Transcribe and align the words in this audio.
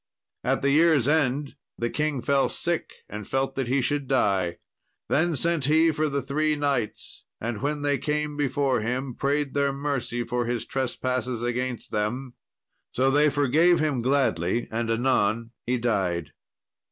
At 0.43 0.63
the 0.63 0.71
year's 0.71 1.07
end 1.07 1.57
the 1.77 1.91
king 1.91 2.23
fell 2.23 2.49
sick 2.49 2.91
and 3.07 3.27
felt 3.27 3.53
that 3.53 3.67
he 3.67 3.81
should 3.81 4.07
die. 4.07 4.57
Then 5.09 5.35
sent 5.35 5.65
he 5.65 5.91
for 5.91 6.09
the 6.09 6.23
three 6.23 6.55
knights, 6.55 7.23
and 7.39 7.61
when 7.61 7.83
they 7.83 7.99
came 7.99 8.35
before 8.35 8.81
him 8.81 9.13
prayed 9.13 9.53
their 9.53 9.71
mercy 9.71 10.23
for 10.23 10.45
his 10.45 10.65
trespasses 10.65 11.43
against 11.43 11.91
them. 11.91 12.33
So 12.91 13.11
they 13.11 13.29
forgave 13.29 13.79
him 13.79 14.01
gladly, 14.01 14.67
and 14.71 14.89
anon 14.89 15.51
he 15.67 15.77
died. 15.77 16.31